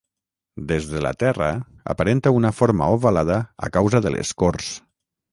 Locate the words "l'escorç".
4.15-4.71